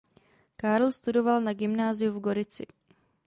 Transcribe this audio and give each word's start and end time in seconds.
Carl 0.57 0.91
studoval 0.91 1.41
na 1.41 1.53
gymnáziu 1.53 2.13
v 2.13 2.19
Gorici. 2.19 2.65